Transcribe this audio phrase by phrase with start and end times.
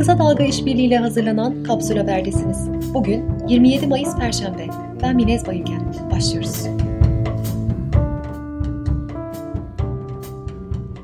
[0.00, 2.68] Kısa Dalga işbirliğiyle hazırlanan Kapsül Haber'desiniz.
[2.94, 4.66] Bugün 27 Mayıs Perşembe.
[5.02, 5.94] Ben Minez Bayülgen.
[6.10, 6.64] Başlıyoruz.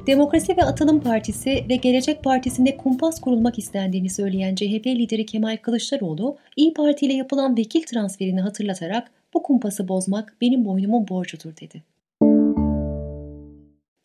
[0.06, 6.36] Demokrasi ve Atılım Partisi ve Gelecek Partisi'nde kumpas kurulmak istendiğini söyleyen CHP lideri Kemal Kılıçdaroğlu,
[6.56, 11.95] İyi Parti ile yapılan vekil transferini hatırlatarak bu kumpası bozmak benim boynumun borcudur dedi.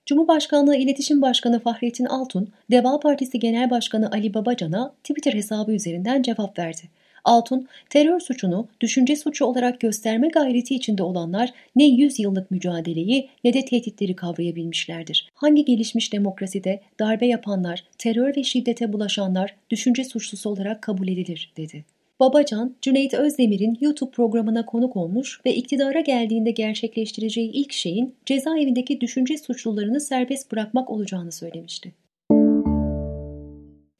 [0.05, 6.59] Cumhurbaşkanlığı İletişim Başkanı Fahrettin Altun, Deva Partisi Genel Başkanı Ali Babacan'a Twitter hesabı üzerinden cevap
[6.59, 6.81] verdi.
[7.23, 13.53] Altun, terör suçunu düşünce suçu olarak gösterme gayreti içinde olanlar ne 100 yıllık mücadeleyi ne
[13.53, 15.29] de tehditleri kavrayabilmişlerdir.
[15.33, 21.85] Hangi gelişmiş demokraside darbe yapanlar, terör ve şiddete bulaşanlar düşünce suçlusu olarak kabul edilir, dedi.
[22.21, 29.37] Babacan, Cüneyt Özdemir'in YouTube programına konuk olmuş ve iktidara geldiğinde gerçekleştireceği ilk şeyin cezaevindeki düşünce
[29.37, 31.91] suçlularını serbest bırakmak olacağını söylemişti.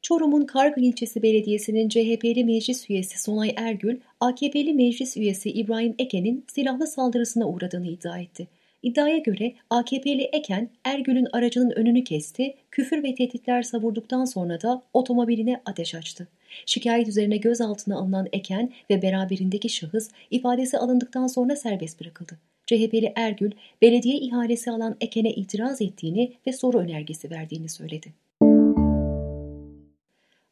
[0.02, 6.86] Çorum'un Kargı ilçesi belediyesinin CHP'li meclis üyesi Sonay Ergül, AKP'li meclis üyesi İbrahim Eken'in silahlı
[6.86, 8.48] saldırısına uğradığını iddia etti.
[8.82, 15.62] İddiaya göre AKP'li Eken, Ergül'ün aracının önünü kesti, küfür ve tehditler savurduktan sonra da otomobiline
[15.64, 16.28] ateş açtı.
[16.66, 22.38] Şikayet üzerine gözaltına alınan Eken ve beraberindeki şahıs ifadesi alındıktan sonra serbest bırakıldı.
[22.66, 23.50] CHP'li Ergül,
[23.82, 28.12] belediye ihalesi alan Eken'e itiraz ettiğini ve soru önergesi verdiğini söyledi.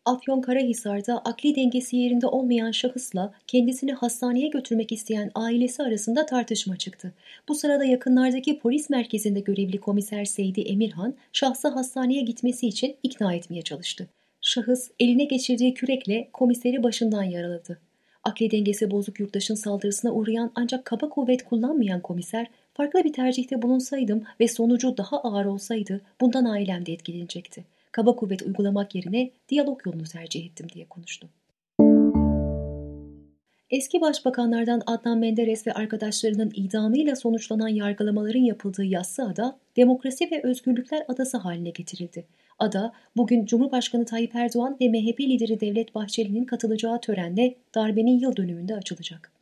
[0.04, 7.12] Afyonkarahisar'da akli dengesi yerinde olmayan şahısla kendisini hastaneye götürmek isteyen ailesi arasında tartışma çıktı.
[7.48, 13.62] Bu sırada yakınlardaki polis merkezinde görevli komiser Seydi Emirhan, şahsı hastaneye gitmesi için ikna etmeye
[13.62, 14.08] çalıştı.
[14.50, 17.78] Şahıs eline geçirdiği kürekle komiseri başından yaraladı.
[18.24, 24.22] Akli dengesi bozuk yurttaşın saldırısına uğrayan ancak kaba kuvvet kullanmayan komiser, farklı bir tercihte bulunsaydım
[24.40, 27.64] ve sonucu daha ağır olsaydı bundan ailem de etkilenecekti.
[27.92, 31.28] Kaba kuvvet uygulamak yerine diyalog yolunu tercih ettim diye konuştu.
[33.70, 41.38] Eski başbakanlardan Adnan Menderes ve arkadaşlarının idamıyla sonuçlanan yargılamaların yapıldığı Yassıada, Demokrasi ve Özgürlükler Adası
[41.38, 42.26] haline getirildi.
[42.60, 48.74] Ada, bugün Cumhurbaşkanı Tayyip Erdoğan ve MHP lideri Devlet Bahçeli'nin katılacağı törenle darbenin yıl dönümünde
[48.74, 49.32] açılacak.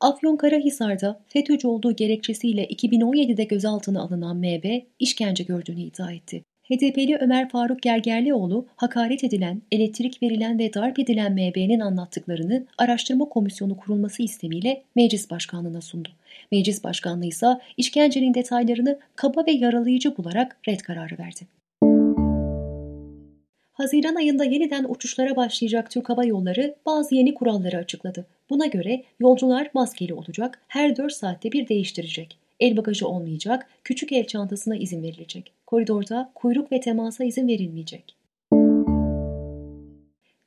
[0.00, 6.44] Afyonkarahisar'da FETÖ'cü olduğu gerekçesiyle 2017'de gözaltına alınan MB, işkence gördüğünü iddia etti.
[6.62, 13.76] HDP'li Ömer Faruk Gergerlioğlu, hakaret edilen, elektrik verilen ve darp edilen MB'nin anlattıklarını araştırma komisyonu
[13.76, 16.08] kurulması istemiyle meclis başkanlığına sundu.
[16.52, 21.46] Meclis başkanlığı ise işkencenin detaylarını kaba ve yaralayıcı bularak red kararı verdi.
[23.72, 28.26] Haziran ayında yeniden uçuşlara başlayacak Türk Hava Yolları bazı yeni kuralları açıkladı.
[28.50, 32.38] Buna göre yolcular maskeli olacak, her 4 saatte bir değiştirecek.
[32.60, 35.52] El bagajı olmayacak, küçük el çantasına izin verilecek.
[35.66, 38.21] Koridorda kuyruk ve temasa izin verilmeyecek.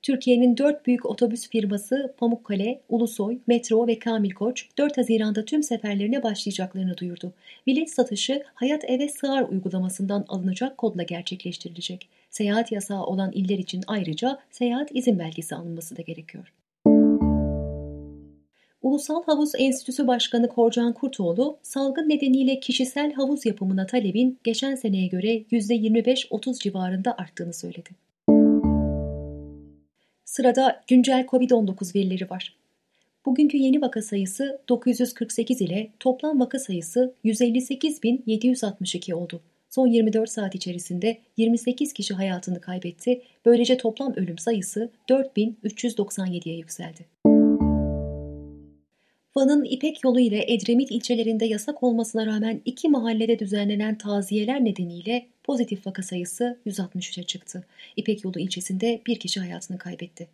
[0.06, 6.24] Türkiye'nin dört büyük otobüs firması Pamukkale, Ulusoy, Metro ve Kamil Koç 4 Haziran'da tüm seferlerine
[6.24, 7.34] başlayacaklarını duyurdu.
[7.68, 12.10] Bilet satışı Hayat Eve Sığar uygulamasından alınacak kodla gerçekleştirilecek.
[12.30, 16.54] Seyahat yasağı olan iller için ayrıca seyahat izin belgesi alınması da gerekiyor.
[18.82, 25.38] Ulusal Havuz Enstitüsü Başkanı Korcan Kurtoğlu, salgın nedeniyle kişisel havuz yapımına talebin geçen seneye göre
[25.52, 28.05] %25-30 civarında arttığını söyledi.
[30.26, 32.56] Sırada güncel COVID-19 verileri var.
[33.26, 39.42] Bugünkü yeni vaka sayısı 948 ile toplam vaka sayısı 158.762 oldu.
[39.70, 43.22] Son 24 saat içerisinde 28 kişi hayatını kaybetti.
[43.46, 47.06] Böylece toplam ölüm sayısı 4397'ye yükseldi.
[49.36, 55.88] Van'ın İpek yolu ile Edremit ilçelerinde yasak olmasına rağmen iki mahallede düzenlenen taziyeler nedeniyle pozitif
[55.88, 57.64] vaka sayısı 163'e çıktı.
[57.96, 60.28] İpek yolu ilçesinde bir kişi hayatını kaybetti.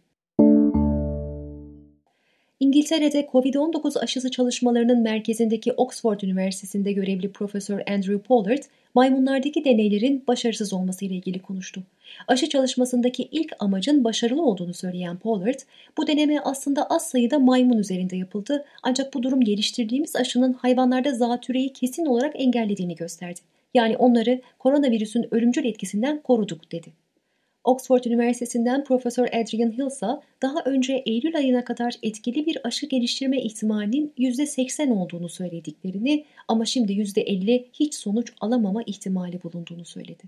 [2.59, 8.63] İngiltere'de COVID-19 aşısı çalışmalarının merkezindeki Oxford Üniversitesi'nde görevli Profesör Andrew Pollard,
[8.95, 11.83] maymunlardaki deneylerin başarısız olması ile ilgili konuştu.
[12.27, 15.59] Aşı çalışmasındaki ilk amacın başarılı olduğunu söyleyen Pollard,
[15.97, 21.73] bu deneme aslında az sayıda maymun üzerinde yapıldı ancak bu durum geliştirdiğimiz aşının hayvanlarda zatüreyi
[21.73, 23.50] kesin olarak engellediğini gösterdi.
[23.73, 26.93] Yani onları koronavirüsün ölümcül etkisinden koruduk dedi.
[27.63, 30.07] Oxford Üniversitesi'nden Profesör Adrian Hill ise
[30.41, 36.93] daha önce Eylül ayına kadar etkili bir aşı geliştirme ihtimalinin %80 olduğunu söylediklerini ama şimdi
[36.93, 40.23] %50 hiç sonuç alamama ihtimali bulunduğunu söyledi.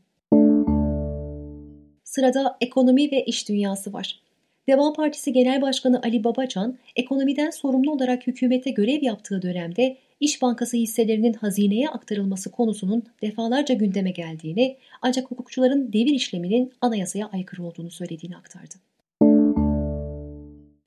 [2.03, 4.19] Sırada ekonomi ve iş dünyası var.
[4.67, 10.77] Deva Partisi Genel Başkanı Ali Babacan, ekonomiden sorumlu olarak hükümete görev yaptığı dönemde İş Bankası
[10.77, 18.37] hisselerinin hazineye aktarılması konusunun defalarca gündeme geldiğini ancak hukukçuların devir işleminin anayasaya aykırı olduğunu söylediğini
[18.37, 18.75] aktardı.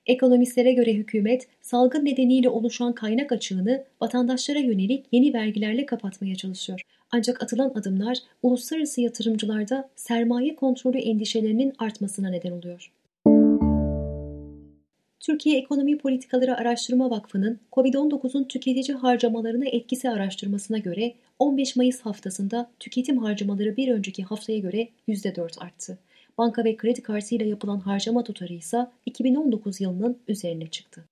[0.05, 6.81] Ekonomistlere göre hükümet salgın nedeniyle oluşan kaynak açığını vatandaşlara yönelik yeni vergilerle kapatmaya çalışıyor.
[7.11, 12.91] Ancak atılan adımlar uluslararası yatırımcılarda sermaye kontrolü endişelerinin artmasına neden oluyor.
[15.19, 23.17] Türkiye Ekonomi Politikaları Araştırma Vakfı'nın COVID-19'un tüketici harcamalarına etkisi araştırmasına göre 15 Mayıs haftasında tüketim
[23.17, 25.97] harcamaları bir önceki haftaya göre %4 arttı.
[26.37, 31.05] Banka ve kredi kartıyla yapılan harcama tutarı ise 2019 yılının üzerine çıktı.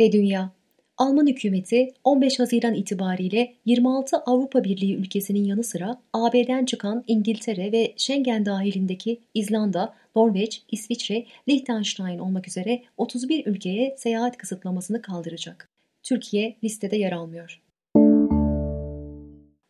[0.00, 0.50] Ve dünya
[0.98, 7.92] Alman hükümeti 15 Haziran itibariyle 26 Avrupa Birliği ülkesinin yanı sıra AB'den çıkan İngiltere ve
[7.96, 15.68] Schengen dahilindeki İzlanda, Norveç, İsviçre, Liechtenstein olmak üzere 31 ülkeye seyahat kısıtlamasını kaldıracak.
[16.02, 17.62] Türkiye listede yer almıyor.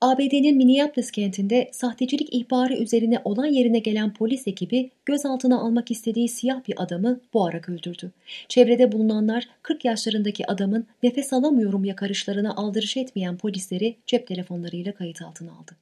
[0.00, 6.68] ABD'nin Minneapolis kentinde sahtecilik ihbarı üzerine olan yerine gelen polis ekibi gözaltına almak istediği siyah
[6.68, 8.12] bir adamı boğarak öldürdü.
[8.48, 15.52] Çevrede bulunanlar 40 yaşlarındaki adamın nefes alamıyorum yakarışlarına aldırış etmeyen polisleri cep telefonlarıyla kayıt altına
[15.52, 15.76] aldı.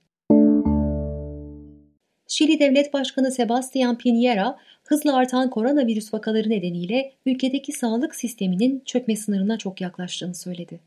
[2.29, 9.59] Şili Devlet Başkanı Sebastian Piñera, hızla artan koronavirüs vakaları nedeniyle ülkedeki sağlık sisteminin çökme sınırına
[9.59, 10.81] çok yaklaştığını söyledi.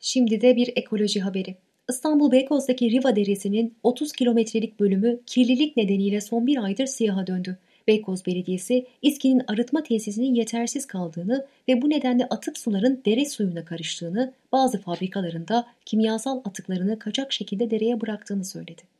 [0.00, 1.56] Şimdi de bir ekoloji haberi.
[1.90, 7.58] İstanbul Beykoz'daki Riva Deresi'nin 30 kilometrelik bölümü kirlilik nedeniyle son bir aydır siyaha döndü.
[7.86, 14.32] Beykoz Belediyesi, İSKİ'nin arıtma tesisinin yetersiz kaldığını ve bu nedenle atık suların dere suyuna karıştığını,
[14.52, 18.95] bazı fabrikalarında kimyasal atıklarını kaçak şekilde dereye bıraktığını söyledi.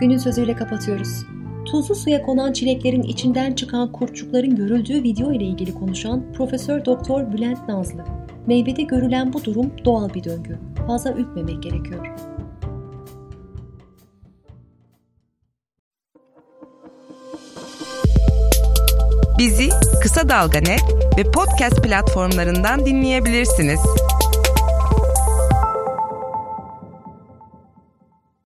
[0.00, 1.26] Günün sözüyle kapatıyoruz.
[1.64, 7.68] Tuzlu suya konan çileklerin içinden çıkan kurtçukların görüldüğü video ile ilgili konuşan Profesör Doktor Bülent
[7.68, 8.04] Nazlı.
[8.46, 10.58] Meyvede görülen bu durum doğal bir döngü.
[10.86, 12.06] Fazla ürkmemek gerekiyor.
[19.38, 19.68] Bizi
[20.02, 20.58] Kısa Dalga
[21.18, 23.80] ve podcast platformlarından dinleyebilirsiniz.